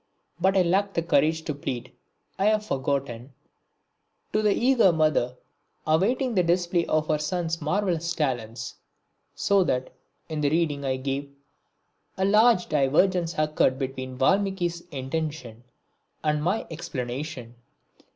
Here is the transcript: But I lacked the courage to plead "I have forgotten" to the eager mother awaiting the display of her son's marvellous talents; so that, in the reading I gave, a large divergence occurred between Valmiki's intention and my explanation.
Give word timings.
But 0.39 0.57
I 0.57 0.63
lacked 0.63 0.95
the 0.95 1.03
courage 1.03 1.43
to 1.43 1.53
plead 1.53 1.91
"I 2.39 2.45
have 2.45 2.65
forgotten" 2.65 3.33
to 4.33 4.41
the 4.41 4.51
eager 4.55 4.91
mother 4.91 5.37
awaiting 5.85 6.33
the 6.33 6.41
display 6.41 6.87
of 6.87 7.07
her 7.07 7.19
son's 7.19 7.61
marvellous 7.61 8.11
talents; 8.15 8.77
so 9.35 9.63
that, 9.65 9.93
in 10.27 10.41
the 10.41 10.49
reading 10.49 10.83
I 10.83 10.95
gave, 10.97 11.31
a 12.17 12.25
large 12.25 12.67
divergence 12.67 13.37
occurred 13.37 13.77
between 13.77 14.17
Valmiki's 14.17 14.81
intention 14.89 15.65
and 16.23 16.41
my 16.41 16.65
explanation. 16.71 17.53